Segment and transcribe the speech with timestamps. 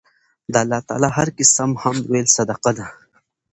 [0.51, 2.85] د الله تعالی هر قِسم حمد ويل صدقه ده